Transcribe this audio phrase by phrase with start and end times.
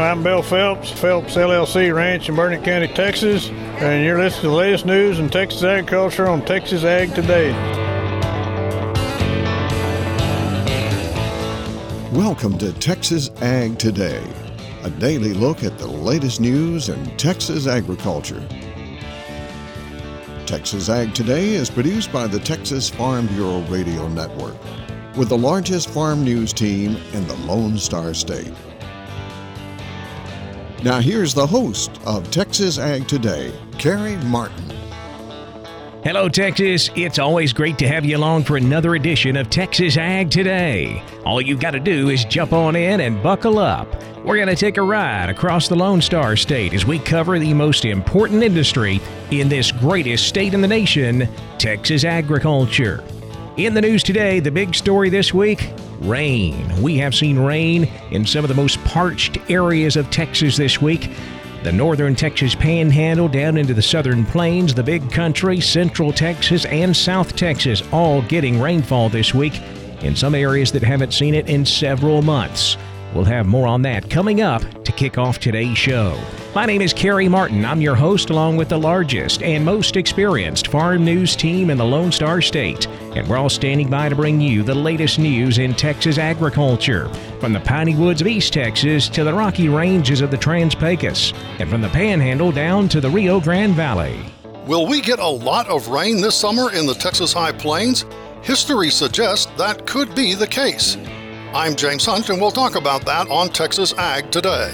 [0.00, 4.54] I'm Bill Phelps, Phelps LLC Ranch in Burnet County, Texas, and you're listening to the
[4.54, 7.50] latest news in Texas agriculture on Texas Ag Today.
[12.12, 14.24] Welcome to Texas Ag Today,
[14.84, 18.46] a daily look at the latest news in Texas agriculture.
[20.46, 24.56] Texas Ag Today is produced by the Texas Farm Bureau Radio Network,
[25.18, 28.52] with the largest farm news team in the Lone Star State.
[30.84, 34.70] Now, here's the host of Texas Ag Today, Carey Martin.
[36.04, 36.88] Hello, Texas.
[36.94, 41.02] It's always great to have you along for another edition of Texas Ag Today.
[41.26, 43.92] All you've got to do is jump on in and buckle up.
[44.24, 47.54] We're going to take a ride across the Lone Star State as we cover the
[47.54, 49.00] most important industry
[49.32, 51.28] in this greatest state in the nation,
[51.58, 53.02] Texas agriculture.
[53.58, 55.72] In the news today, the big story this week
[56.02, 56.80] rain.
[56.80, 61.10] We have seen rain in some of the most parched areas of Texas this week.
[61.64, 66.96] The northern Texas panhandle down into the southern plains, the big country, central Texas, and
[66.96, 69.60] south Texas all getting rainfall this week
[70.02, 72.76] in some areas that haven't seen it in several months.
[73.14, 76.20] We'll have more on that coming up to kick off today's show.
[76.54, 77.64] My name is Carey Martin.
[77.64, 81.84] I'm your host, along with the largest and most experienced farm news team in the
[81.84, 82.86] Lone Star State.
[83.14, 87.08] And we're all standing by to bring you the latest news in Texas agriculture,
[87.40, 91.32] from the piney woods of East Texas to the rocky ranges of the Trans Pecos,
[91.58, 94.20] and from the Panhandle down to the Rio Grande Valley.
[94.66, 98.04] Will we get a lot of rain this summer in the Texas High Plains?
[98.42, 100.96] History suggests that could be the case.
[101.54, 104.70] I'm James Hunt, and we'll talk about that on Texas Ag Today.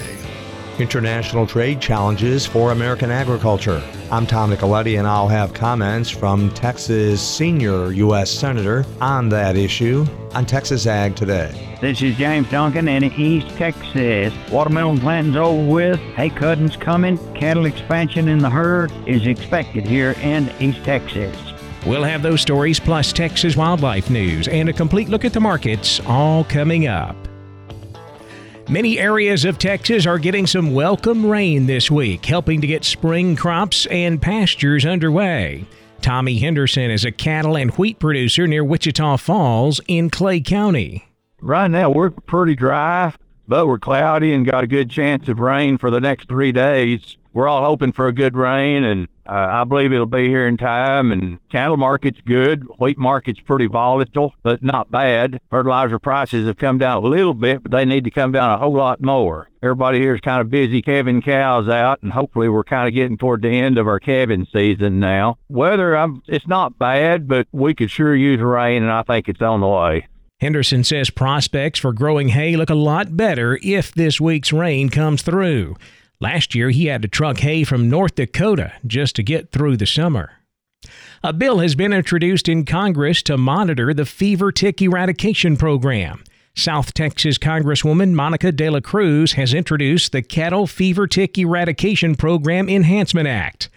[0.77, 3.81] International trade challenges for American agriculture.
[4.11, 8.29] I'm Tom Nicoletti, and I'll have comments from Texas senior U.S.
[8.29, 11.77] Senator on that issue on Texas Ag Today.
[11.79, 14.33] This is James Duncan in East Texas.
[14.51, 20.11] Watermelon planting's over with, hay cutting's coming, cattle expansion in the herd is expected here
[20.21, 21.54] in East Texas.
[21.85, 26.01] We'll have those stories plus Texas wildlife news and a complete look at the markets
[26.07, 27.15] all coming up.
[28.67, 33.35] Many areas of Texas are getting some welcome rain this week, helping to get spring
[33.35, 35.65] crops and pastures underway.
[36.01, 41.05] Tommy Henderson is a cattle and wheat producer near Wichita Falls in Clay County.
[41.39, 43.13] Right now, we're pretty dry,
[43.47, 47.17] but we're cloudy and got a good chance of rain for the next three days
[47.35, 50.55] we're all hoping for a good rain, and uh, I believe it'll be here in
[50.55, 51.11] time.
[51.11, 52.63] And cattle market's good.
[52.79, 55.41] Wheat market's pretty volatile, but not bad.
[55.49, 58.57] Fertilizer prices have come down a little bit, but they need to come down a
[58.57, 59.49] whole lot more.
[59.61, 63.17] Everybody here is kind of busy calving cows out, and hopefully we're kind of getting
[63.17, 65.37] toward the end of our calving season now.
[65.49, 69.41] Weather, I'm, it's not bad, but we could sure use rain, and I think it's
[69.41, 70.07] on the way.
[70.39, 75.21] Henderson says prospects for growing hay look a lot better if this week's rain comes
[75.21, 75.75] through.
[76.19, 79.85] Last year, he had to truck hay from North Dakota just to get through the
[79.85, 80.31] summer.
[81.23, 86.23] A bill has been introduced in Congress to monitor the fever tick eradication program.
[86.55, 92.69] South Texas Congresswoman Monica De La Cruz has introduced the Cattle Fever Tick Eradication Program
[92.69, 93.69] Enhancement Act.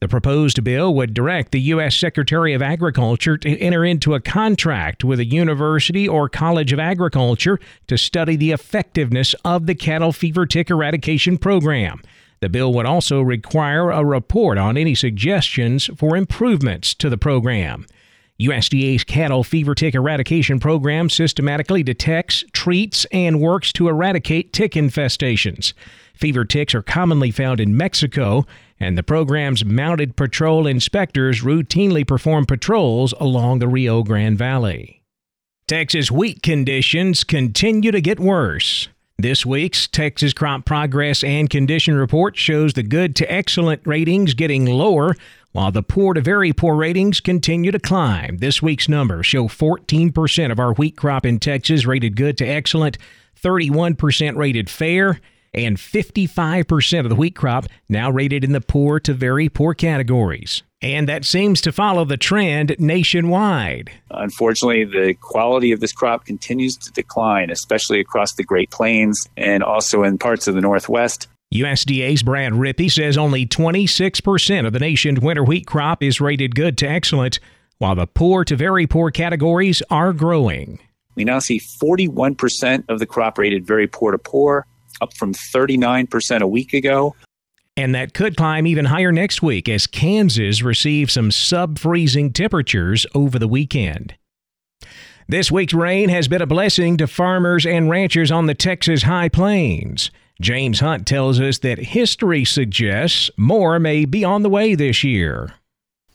[0.00, 1.96] The proposed bill would direct the U.S.
[1.96, 7.58] Secretary of Agriculture to enter into a contract with a university or college of agriculture
[7.88, 12.00] to study the effectiveness of the cattle fever tick eradication program.
[12.40, 17.84] The bill would also require a report on any suggestions for improvements to the program.
[18.40, 25.72] USDA's cattle fever tick eradication program systematically detects, treats, and works to eradicate tick infestations.
[26.14, 28.46] Fever ticks are commonly found in Mexico,
[28.80, 35.02] and the program's mounted patrol inspectors routinely perform patrols along the Rio Grande Valley.
[35.66, 38.88] Texas wheat conditions continue to get worse.
[39.18, 44.64] This week's Texas Crop Progress and Condition Report shows the good to excellent ratings getting
[44.64, 45.16] lower,
[45.50, 48.38] while the poor to very poor ratings continue to climb.
[48.38, 52.96] This week's numbers show 14% of our wheat crop in Texas rated good to excellent,
[53.42, 55.20] 31% rated fair,
[55.54, 60.62] and 55% of the wheat crop now rated in the poor to very poor categories.
[60.80, 63.90] And that seems to follow the trend nationwide.
[64.10, 69.64] Unfortunately, the quality of this crop continues to decline, especially across the Great Plains and
[69.64, 71.26] also in parts of the Northwest.
[71.52, 76.76] USDA's Brad Rippey says only 26% of the nation's winter wheat crop is rated good
[76.78, 77.40] to excellent,
[77.78, 80.78] while the poor to very poor categories are growing.
[81.14, 84.66] We now see 41% of the crop rated very poor to poor,
[85.00, 87.14] up from 39% a week ago.
[87.76, 93.06] And that could climb even higher next week as Kansas receives some sub freezing temperatures
[93.14, 94.16] over the weekend.
[95.28, 99.28] This week's rain has been a blessing to farmers and ranchers on the Texas High
[99.28, 100.10] Plains.
[100.40, 105.54] James Hunt tells us that history suggests more may be on the way this year.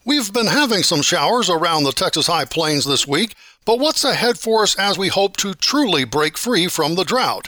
[0.05, 3.35] We've been having some showers around the Texas High Plains this week,
[3.65, 7.47] but what's ahead for us as we hope to truly break free from the drought?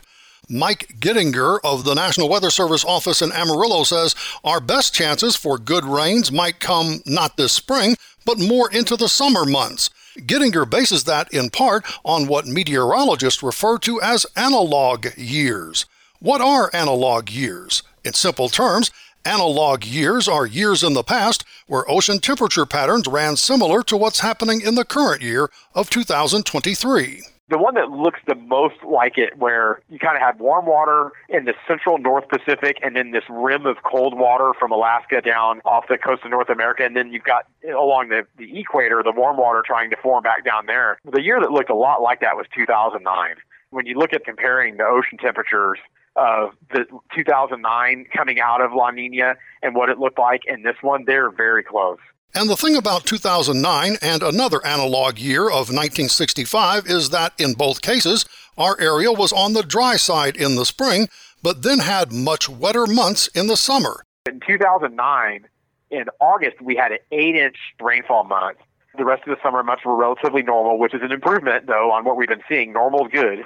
[0.50, 5.58] Mike Gittinger of the National Weather Service office in Amarillo says our best chances for
[5.58, 7.96] good rains might come not this spring,
[8.26, 9.90] but more into the summer months.
[10.18, 15.86] Gittinger bases that in part on what meteorologists refer to as analog years.
[16.20, 17.84] What are analog years?
[18.04, 18.92] In simple terms,
[19.26, 24.20] analog years are years in the past where ocean temperature patterns ran similar to what's
[24.20, 29.38] happening in the current year of 2023 the one that looks the most like it,
[29.38, 33.24] where you kind of have warm water in the central North Pacific and then this
[33.30, 36.84] rim of cold water from Alaska down off the coast of North America.
[36.84, 40.44] And then you've got along the, the equator, the warm water trying to form back
[40.44, 40.98] down there.
[41.06, 43.36] The year that looked a lot like that was 2009.
[43.70, 45.78] When you look at comparing the ocean temperatures
[46.16, 50.78] of the 2009 coming out of La Nina and what it looked like and this
[50.82, 52.00] one, they're very close.
[52.38, 57.82] And the thing about 2009 and another analog year of 1965 is that in both
[57.82, 58.26] cases,
[58.58, 61.08] our area was on the dry side in the spring,
[61.42, 64.04] but then had much wetter months in the summer.
[64.26, 65.48] In 2009,
[65.92, 68.58] in August, we had an 8 inch rainfall month.
[68.98, 72.04] The rest of the summer months were relatively normal, which is an improvement, though, on
[72.04, 72.74] what we've been seeing.
[72.74, 73.46] Normal is good.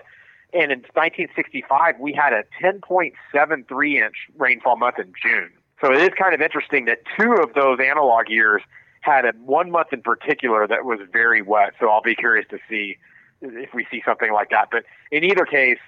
[0.52, 5.52] And in 1965, we had a 10.73 inch rainfall month in June.
[5.81, 8.62] So it is kind of interesting that two of those analog years
[9.02, 11.74] had a one month in particular that was very wet.
[11.80, 12.98] So I'll be curious to see
[13.42, 14.70] if we see something like that.
[14.72, 15.80] But in either case,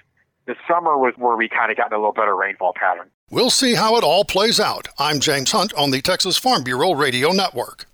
[0.46, 3.10] the summer was where we kind of got a little better rainfall pattern.
[3.30, 4.88] We'll see how it all plays out.
[4.98, 7.86] I'm James Hunt on the Texas Farm Bureau Radio Network.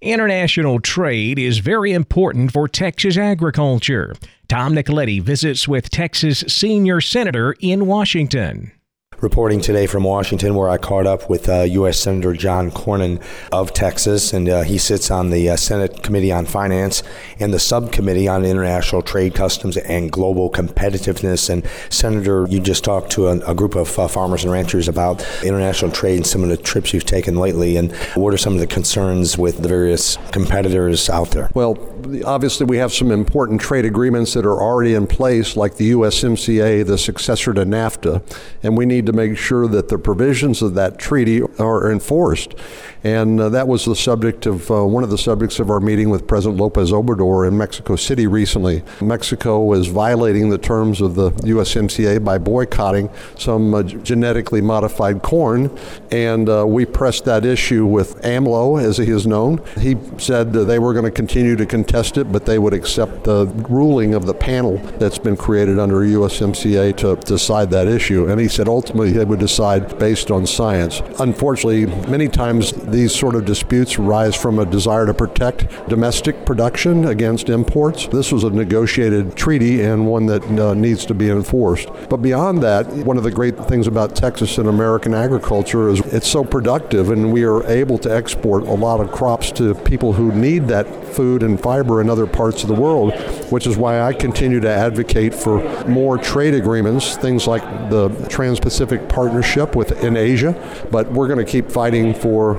[0.00, 4.14] International trade is very important for Texas agriculture.
[4.48, 8.72] Tom Nicoletti visits with Texas senior senator in Washington
[9.22, 11.96] reporting today from Washington, where I caught up with uh, U.S.
[11.96, 13.22] Senator John Cornyn
[13.52, 17.04] of Texas, and uh, he sits on the uh, Senate Committee on Finance
[17.38, 21.48] and the Subcommittee on International Trade, Customs, and Global Competitiveness.
[21.48, 25.24] And Senator, you just talked to a, a group of uh, farmers and ranchers about
[25.44, 27.76] international trade and some of the trips you've taken lately.
[27.76, 31.48] And what are some of the concerns with the various competitors out there?
[31.54, 31.78] Well,
[32.26, 36.84] obviously, we have some important trade agreements that are already in place, like the USMCA,
[36.84, 38.20] the successor to NAFTA,
[38.64, 42.54] and we need to to make sure that the provisions of that treaty are enforced.
[43.04, 46.10] And uh, that was the subject of uh, one of the subjects of our meeting
[46.10, 48.82] with President Lopez Obrador in Mexico City recently.
[49.00, 55.76] Mexico is violating the terms of the USMCA by boycotting some uh, genetically modified corn.
[56.10, 59.60] And uh, we pressed that issue with AMLO, as he is known.
[59.78, 63.46] He said they were going to continue to contest it, but they would accept the
[63.68, 68.28] ruling of the panel that's been created under USMCA to decide that issue.
[68.28, 71.02] And he said ultimately they would decide based on science.
[71.18, 77.06] Unfortunately, many times these sort of disputes arise from a desire to protect domestic production
[77.06, 78.06] against imports.
[78.08, 81.88] This was a negotiated treaty and one that uh, needs to be enforced.
[82.08, 86.28] But beyond that, one of the great things about Texas and American agriculture is it's
[86.28, 90.32] so productive and we are able to export a lot of crops to people who
[90.32, 93.14] need that food and fiber in other parts of the world,
[93.50, 99.08] which is why I continue to advocate for more trade agreements, things like the Trans-Pacific
[99.08, 100.54] Partnership with in Asia,
[100.90, 102.56] but we're going to keep fighting for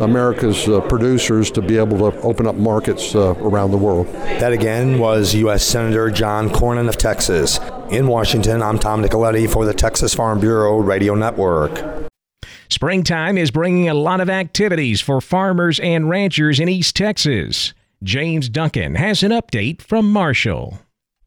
[0.00, 4.06] America's uh, producers to be able to open up markets uh, around the world.
[4.06, 5.64] That again was U.S.
[5.64, 7.58] Senator John Cornyn of Texas.
[7.90, 12.10] In Washington, I'm Tom Nicoletti for the Texas Farm Bureau Radio Network.
[12.68, 17.74] Springtime is bringing a lot of activities for farmers and ranchers in East Texas.
[18.02, 20.78] James Duncan has an update from Marshall.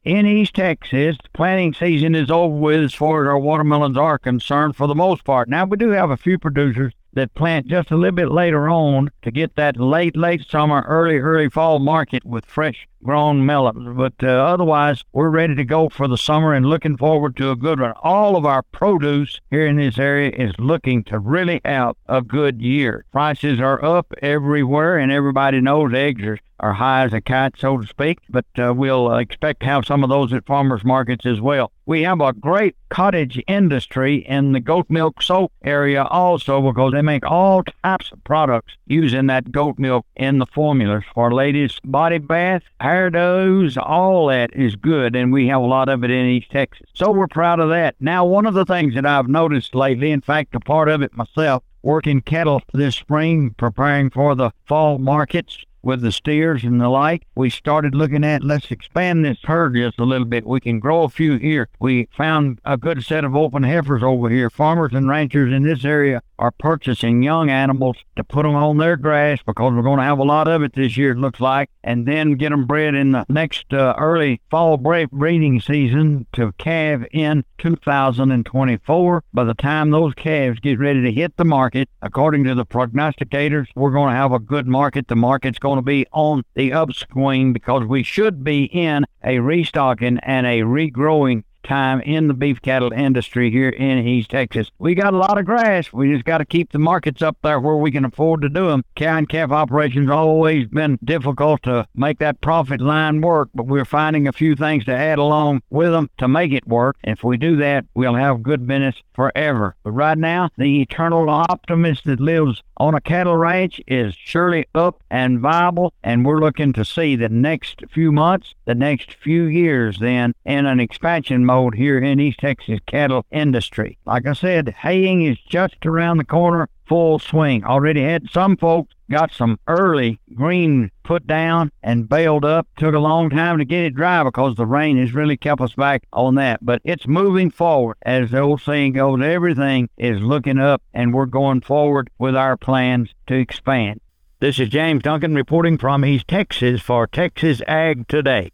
[0.03, 4.17] In East Texas, the planting season is over with as far as our watermelons are
[4.17, 5.49] concerned for the most part.
[5.49, 9.09] Now, we do have a few producers that plant just a little bit later on
[9.23, 13.95] to get that late, late summer, early, early fall market with fresh grown melons.
[13.95, 17.55] But uh, otherwise, we're ready to go for the summer and looking forward to a
[17.55, 17.93] good one.
[18.03, 22.61] All of our produce here in this area is looking to really have a good
[22.61, 23.05] year.
[23.11, 27.77] Prices are up everywhere, and everybody knows eggs are are high as a kite, so
[27.77, 31.25] to speak, but uh, we'll uh, expect to have some of those at farmers markets
[31.25, 31.71] as well.
[31.85, 37.01] We have a great cottage industry in the goat milk soap area also because they
[37.01, 42.17] make all types of products using that goat milk in the formulas for ladies' body
[42.17, 46.51] bath, hairdos, all that is good, and we have a lot of it in East
[46.51, 46.87] Texas.
[46.93, 47.95] So we're proud of that.
[47.99, 51.15] Now, one of the things that I've noticed lately, in fact, a part of it
[51.15, 56.89] myself, working cattle this spring, preparing for the fall markets, with the steers and the
[56.89, 57.25] like.
[57.35, 60.45] We started looking at let's expand this herd just a little bit.
[60.45, 61.69] We can grow a few here.
[61.79, 64.49] We found a good set of open heifers over here.
[64.49, 68.97] Farmers and ranchers in this area are purchasing young animals to put them on their
[68.97, 71.69] grass because we're going to have a lot of it this year, it looks like,
[71.83, 77.05] and then get them bred in the next uh, early fall breeding season to calve
[77.11, 79.23] in 2024.
[79.33, 83.67] By the time those calves get ready to hit the market, according to the prognosticators,
[83.75, 85.07] we're going to have a good market.
[85.07, 90.19] The market's going to be on the upswing because we should be in a restocking
[90.19, 94.71] and a regrowing time in the beef cattle industry here in East Texas.
[94.79, 95.91] We got a lot of grass.
[95.91, 98.67] We just got to keep the markets up there where we can afford to do
[98.67, 98.83] them.
[98.95, 103.85] Cow and calf operations always been difficult to make that profit line work, but we're
[103.85, 106.97] finding a few things to add along with them to make it work.
[107.03, 109.75] If we do that, we'll have good business forever.
[109.83, 115.01] But right now, the eternal optimist that lives on a cattle ranch is surely up
[115.09, 119.97] and viable, and we're looking to see the next few months, the next few years,
[119.99, 123.97] then in an expansion mode mode here in East Texas cattle industry.
[124.05, 127.63] Like I said, haying is just around the corner, full swing.
[127.63, 132.67] Already had some folks got some early green put down and baled up.
[132.77, 135.73] Took a long time to get it dry because the rain has really kept us
[135.73, 136.63] back on that.
[136.63, 137.97] But it's moving forward.
[138.03, 142.55] As the old saying goes, everything is looking up and we're going forward with our
[142.55, 143.99] plans to expand.
[144.39, 148.51] This is James Duncan reporting from East Texas for Texas Ag Today.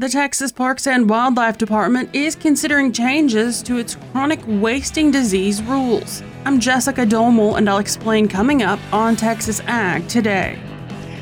[0.00, 6.22] The Texas Parks and Wildlife Department is considering changes to its chronic wasting disease rules.
[6.46, 10.58] I'm Jessica Domel, and I'll explain coming up on Texas Ag today.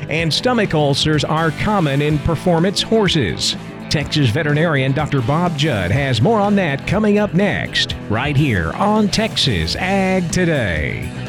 [0.07, 3.57] And stomach ulcers are common in performance horses.
[3.89, 5.21] Texas veterinarian Dr.
[5.23, 11.28] Bob Judd has more on that coming up next, right here on Texas Ag Today.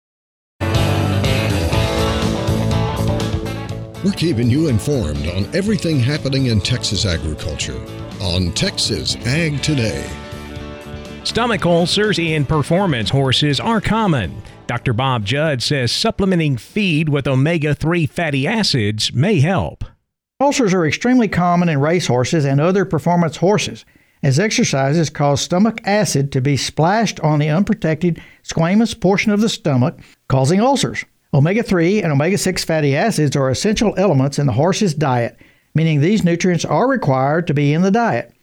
[4.03, 7.79] We're keeping you informed on everything happening in Texas agriculture
[8.19, 10.09] on Texas Ag Today.
[11.23, 14.41] Stomach ulcers in performance horses are common.
[14.65, 14.93] Dr.
[14.93, 19.83] Bob Judd says supplementing feed with omega 3 fatty acids may help.
[20.39, 23.85] Ulcers are extremely common in racehorses and other performance horses,
[24.23, 29.49] as exercises cause stomach acid to be splashed on the unprotected squamous portion of the
[29.49, 31.05] stomach, causing ulcers.
[31.33, 35.37] Omega 3 and omega 6 fatty acids are essential elements in the horse's diet,
[35.73, 38.33] meaning these nutrients are required to be in the diet.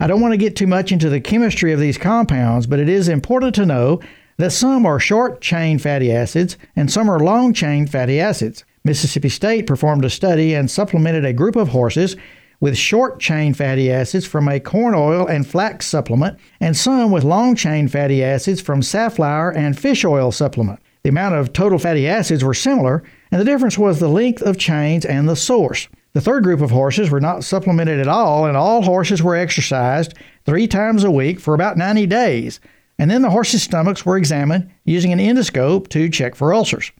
[0.00, 2.88] I don't want to get too much into the chemistry of these compounds, but it
[2.88, 4.00] is important to know
[4.38, 8.64] that some are short chain fatty acids and some are long chain fatty acids.
[8.82, 12.16] Mississippi State performed a study and supplemented a group of horses
[12.58, 17.22] with short chain fatty acids from a corn oil and flax supplement, and some with
[17.22, 20.80] long chain fatty acids from safflower and fish oil supplement.
[21.04, 24.56] The amount of total fatty acids were similar, and the difference was the length of
[24.56, 25.88] chains and the source.
[26.12, 30.14] The third group of horses were not supplemented at all, and all horses were exercised
[30.44, 32.60] three times a week for about 90 days.
[32.98, 36.92] And then the horses' stomachs were examined using an endoscope to check for ulcers.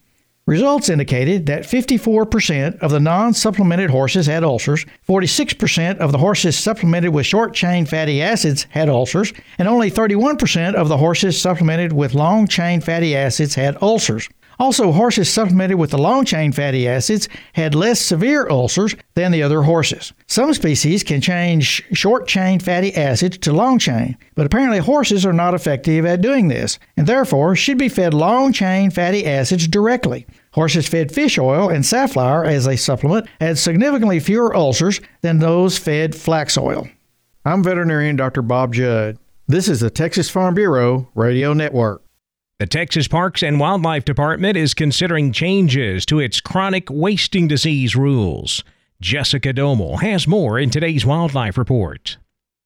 [0.45, 6.59] Results indicated that 54% of the non supplemented horses had ulcers, 46% of the horses
[6.59, 11.93] supplemented with short chain fatty acids had ulcers, and only 31% of the horses supplemented
[11.93, 14.29] with long chain fatty acids had ulcers.
[14.62, 19.42] Also, horses supplemented with the long chain fatty acids had less severe ulcers than the
[19.42, 20.12] other horses.
[20.28, 25.33] Some species can change short chain fatty acids to long chain, but apparently horses are
[25.33, 30.28] not effective at doing this, and therefore should be fed long chain fatty acids directly.
[30.52, 35.76] Horses fed fish oil and safflower as a supplement had significantly fewer ulcers than those
[35.76, 36.87] fed flax oil.
[37.45, 38.42] I'm veterinarian Dr.
[38.42, 39.19] Bob Judd.
[39.49, 42.02] This is the Texas Farm Bureau Radio Network.
[42.62, 48.62] The Texas Parks and Wildlife Department is considering changes to its chronic wasting disease rules.
[49.00, 52.19] Jessica Domel has more in today's Wildlife Report.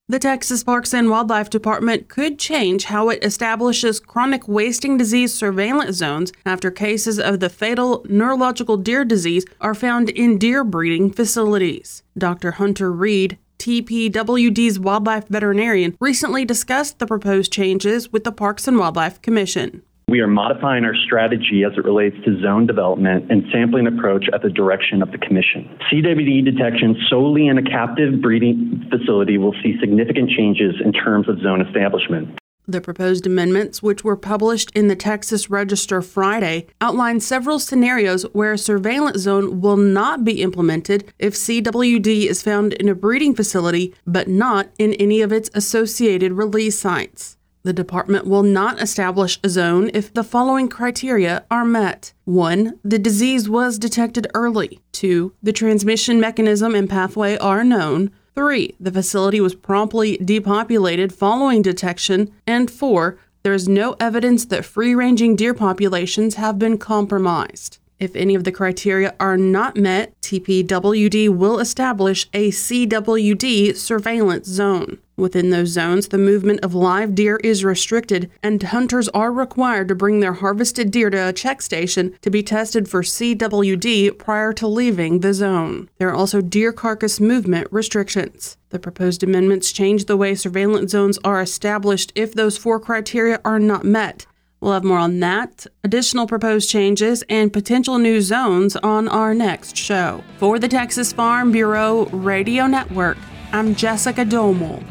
[0.06, 5.96] The Texas Parks and Wildlife Department could change how it establishes chronic wasting disease surveillance
[5.96, 12.02] zones after cases of the fatal neurological deer disease are found in deer breeding facilities.
[12.18, 12.50] Dr.
[12.50, 19.20] Hunter Reed, TPWD's wildlife veterinarian recently discussed the proposed changes with the Parks and Wildlife
[19.22, 19.82] Commission.
[20.08, 24.40] We are modifying our strategy as it relates to zone development and sampling approach at
[24.40, 25.68] the direction of the Commission.
[25.90, 31.40] CWD detection solely in a captive breeding facility will see significant changes in terms of
[31.40, 32.38] zone establishment.
[32.68, 38.54] The proposed amendments, which were published in the Texas Register Friday, outline several scenarios where
[38.54, 43.94] a surveillance zone will not be implemented if CWD is found in a breeding facility
[44.04, 47.36] but not in any of its associated release sites.
[47.62, 52.14] The department will not establish a zone if the following criteria are met.
[52.24, 52.78] 1.
[52.84, 54.80] The disease was detected early.
[54.92, 55.32] 2.
[55.42, 58.12] The transmission mechanism and pathway are known.
[58.36, 58.74] 3.
[58.78, 62.30] The facility was promptly depopulated following detection.
[62.46, 63.18] And 4.
[63.42, 67.78] There is no evidence that free ranging deer populations have been compromised.
[67.98, 74.98] If any of the criteria are not met, TPWD will establish a CWD surveillance zone.
[75.16, 79.94] Within those zones, the movement of live deer is restricted, and hunters are required to
[79.94, 84.66] bring their harvested deer to a check station to be tested for CWD prior to
[84.66, 85.88] leaving the zone.
[85.96, 88.58] There are also deer carcass movement restrictions.
[88.68, 93.58] The proposed amendments change the way surveillance zones are established if those four criteria are
[93.58, 94.26] not met.
[94.60, 99.78] We'll have more on that, additional proposed changes, and potential new zones on our next
[99.78, 100.22] show.
[100.38, 103.16] For the Texas Farm Bureau Radio Network,
[103.52, 104.84] I'm Jessica Domel.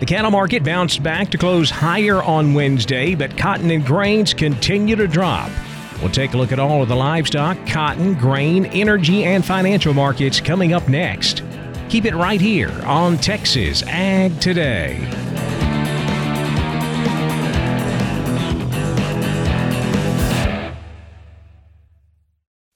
[0.00, 4.96] The cattle market bounced back to close higher on Wednesday, but cotton and grains continue
[4.96, 5.50] to drop.
[6.00, 10.40] We'll take a look at all of the livestock, cotton, grain, energy, and financial markets
[10.40, 11.42] coming up next.
[11.88, 15.23] Keep it right here on Texas Ag Today.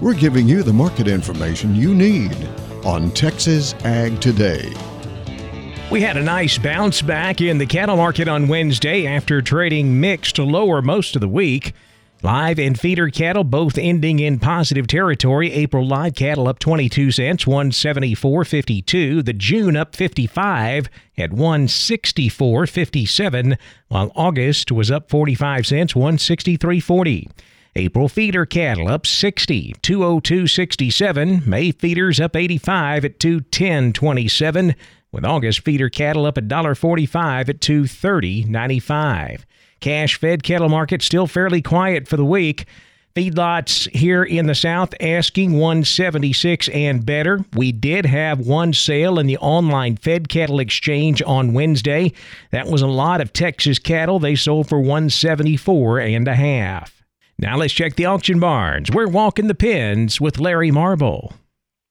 [0.00, 2.32] We're giving you the market information you need
[2.84, 4.72] on Texas Ag Today.
[5.90, 10.36] We had a nice bounce back in the cattle market on Wednesday after trading mixed
[10.36, 11.72] to lower most of the week.
[12.22, 15.52] Live and feeder cattle both ending in positive territory.
[15.52, 19.24] April live cattle up 22 cents, 174.52.
[19.24, 23.58] The June up 55 at 164.57,
[23.88, 27.28] while August was up 45 cents, 163.40.
[27.76, 31.46] April feeder cattle up 60, 202.67.
[31.46, 34.74] May feeders up 85 at 210.27.
[35.10, 39.42] With August feeder cattle up $1.45 at 230.95.
[39.80, 42.66] Cash fed cattle market still fairly quiet for the week.
[43.14, 47.44] Feedlots here in the South asking 176 and better.
[47.54, 52.12] We did have one sale in the online fed cattle exchange on Wednesday.
[52.50, 54.18] That was a lot of Texas cattle.
[54.18, 56.97] They sold for 174 and a half.
[57.40, 58.90] Now let's check the auction barns.
[58.90, 61.32] We're walking the pens with Larry Marble.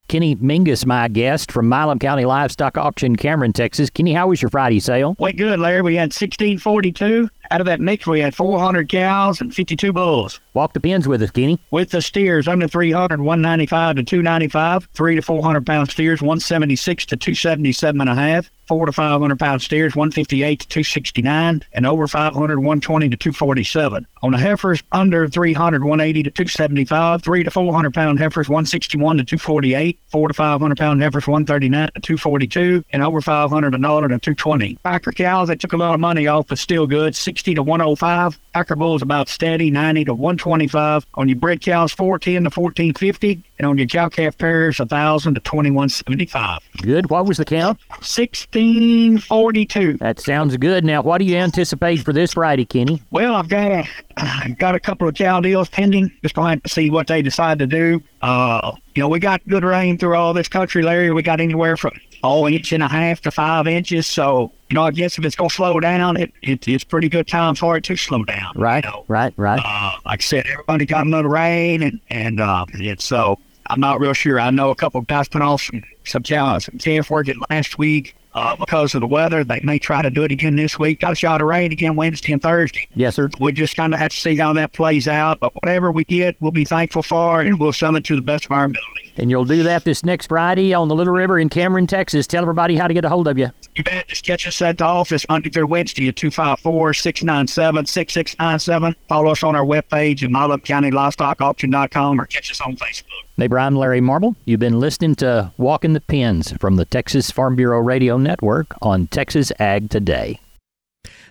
[0.10, 3.90] Kenny Mingus, my guest from Milam County Livestock Auction, Cameron, Texas.
[3.90, 5.16] Kenny, how was your Friday sale?
[5.20, 5.82] Went good, Larry.
[5.82, 7.30] We had 1642.
[7.50, 10.40] Out of that mix, we had 400 cows and 52 bulls.
[10.54, 11.60] Walk the pens with us, Kenny.
[11.72, 14.90] With the steers, under 300, 195 to 295.
[14.94, 19.62] Three to 400 pound steers, 176 to 277 and a half four to 500 pound
[19.62, 24.06] steers, 158 to 269, and over 500, 120 to 247.
[24.22, 29.24] On the heifers, under 300, 180 to 275, three to 400 pound heifers, 161 to
[29.24, 34.20] 248, four to 500 pound heifers, 139 to 242, and over 500, a dollar to
[34.20, 34.78] 220.
[34.84, 38.40] Packer cows, they took a lot of money off, but still good, 60 to 105.
[38.52, 41.06] Packer is about steady, 90 to 125.
[41.14, 45.40] On your bred cows, 410 to 1450, and on your cow calf pairs, 1,000 to
[45.42, 46.62] 2175.
[46.82, 47.12] Good.
[47.12, 47.80] What was the count?
[47.90, 49.98] 1642.
[49.98, 50.84] That sounds good.
[50.84, 53.04] Now, what do you anticipate for this Friday, Kenny?
[53.12, 56.12] Well, I've got a, I've got a couple of cow deals pending.
[56.24, 58.02] Just going to see what they decide to do.
[58.24, 61.12] Uh, you know, we got good rain through all this country, Larry.
[61.12, 61.92] We got anywhere from
[62.24, 64.08] oh inch and a half to five inches.
[64.08, 67.28] So, you know, I guess if it's gonna slow down, it, it it's pretty good
[67.28, 68.54] time for it to slow down.
[68.56, 69.06] Right, you know?
[69.08, 69.62] right, right.
[69.64, 73.80] Uh, like I said, everybody got a little rain, and and uh, it's so I'm
[73.80, 74.40] not real sure.
[74.40, 78.16] I know a couple of guys put off some some some calf work last week.
[78.34, 81.00] Uh, because of the weather, they may try to do it again this week.
[81.00, 82.88] Got a shot of rain again Wednesday and Thursday.
[82.94, 83.32] Yes, sir.
[83.40, 85.40] We just kind of have to see how that plays out.
[85.40, 88.46] But whatever we get, we'll be thankful for, and we'll sum it to the best
[88.46, 89.07] of our ability.
[89.18, 92.28] And you'll do that this next Friday on the Little River in Cameron, Texas.
[92.28, 93.50] Tell everybody how to get a hold of you.
[93.76, 94.08] You bet.
[94.08, 98.96] Just catch us at the office Monday through Wednesday at 254 697 6697.
[99.08, 103.04] Follow us on our webpage at MilamCountyLivestockAuction.com or catch us on Facebook.
[103.38, 104.36] Neighbor, I'm Larry Marble.
[104.46, 109.08] You've been listening to Walking the Pens from the Texas Farm Bureau Radio Network on
[109.08, 110.40] Texas Ag Today.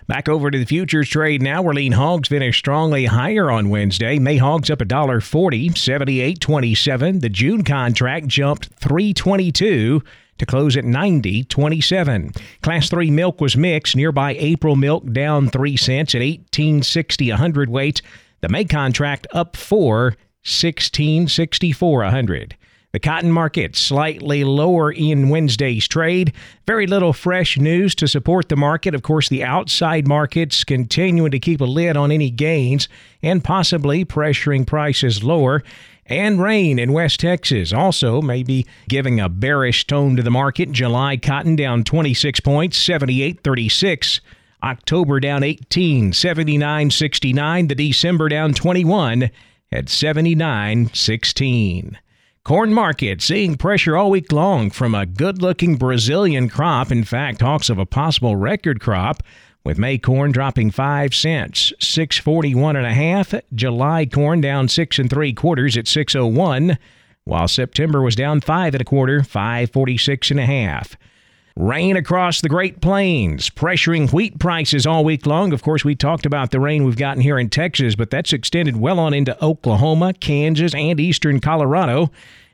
[0.07, 4.17] Back over to the futures trade now, where lean hogs finished strongly higher on Wednesday.
[4.19, 7.19] May hogs up $1.40, 78.27.
[7.19, 10.01] The June contract jumped 322
[10.37, 12.41] to close at 90.27.
[12.61, 13.97] Class 3 milk was mixed.
[13.97, 18.01] Nearby April milk down 3 cents at 18.60 a hundredweight.
[18.39, 20.15] The May contract up 4,
[20.45, 22.55] 16.64 a hundred.
[22.97, 26.33] The cotton market slightly lower in Wednesday's trade.
[26.65, 28.95] Very little fresh news to support the market.
[28.95, 32.89] Of course, the outside markets continuing to keep a lid on any gains
[33.21, 35.61] and possibly pressuring prices lower.
[36.07, 40.71] And rain in West Texas also may be giving a bearish tone to the market.
[40.71, 44.21] July cotton down 26 points, 78.36.
[44.63, 47.69] October down 18, 79.69.
[47.69, 49.29] The December down 21
[49.71, 51.97] at 79.16.
[52.47, 56.93] Corn market seeing pressure all week long from a good looking Brazilian crop.
[56.93, 59.21] In fact, talks of a possible record crop
[59.65, 63.33] with May corn dropping 5 cents, 641 and a half.
[63.53, 66.77] July corn down 6 and 3 quarters at 601,
[67.25, 70.95] while September was down 5 and a quarter, 546 and a half.
[71.57, 75.53] Rain across the Great Plains, pressuring wheat prices all week long.
[75.53, 78.77] Of course, we talked about the rain we've gotten here in Texas, but that's extended
[78.77, 82.11] well on into Oklahoma, Kansas, and eastern Colorado.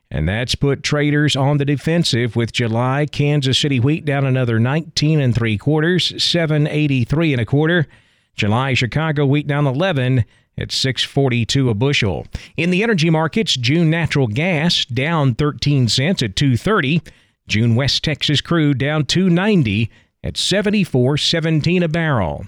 [0.10, 5.20] And that's put traders on the defensive with July Kansas City wheat down another 19
[5.20, 7.88] and three quarters, 783 and a quarter.
[8.38, 10.24] July Chicago wheat down 11
[10.58, 12.26] at 642 a bushel.
[12.56, 17.02] In the energy markets, June natural gas down 13 cents at 230.
[17.48, 19.90] June West Texas crude down 290
[20.24, 22.46] at 74.17 a barrel.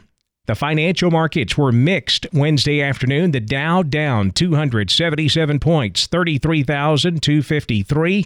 [0.48, 3.32] The financial markets were mixed Wednesday afternoon.
[3.32, 8.26] The Dow down 277 points, 33,253.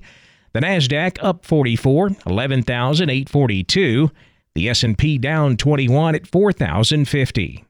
[0.51, 4.11] The Nasdaq up 44, 11,842.
[4.55, 7.63] The S&P down 21 at 4,050.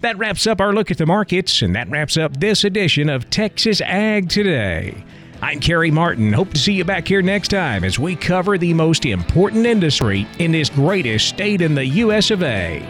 [0.00, 3.28] That wraps up our look at the markets and that wraps up this edition of
[3.28, 5.04] Texas Ag Today.
[5.42, 6.34] I'm Carey Martin.
[6.34, 10.26] Hope to see you back here next time as we cover the most important industry
[10.38, 12.84] in this greatest state in the US of A,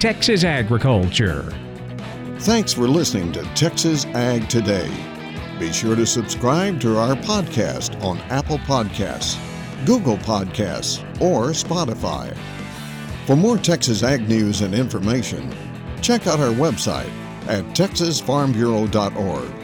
[0.00, 1.54] Texas agriculture.
[2.40, 4.90] Thanks for listening to Texas Ag Today.
[5.60, 9.38] Be sure to subscribe to our podcast on Apple Podcasts,
[9.86, 12.36] Google Podcasts, or Spotify.
[13.24, 15.54] For more Texas Ag news and information,
[16.02, 17.12] check out our website
[17.46, 19.63] at texasfarmbureau.org